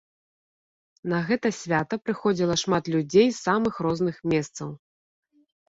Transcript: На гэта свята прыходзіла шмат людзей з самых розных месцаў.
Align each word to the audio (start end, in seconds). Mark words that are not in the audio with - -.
На 1.13 1.19
гэта 1.27 1.51
свята 1.57 1.95
прыходзіла 2.07 2.55
шмат 2.63 2.91
людзей 2.95 3.27
з 3.31 3.37
самых 3.47 3.73
розных 3.91 4.15
месцаў. 4.35 4.77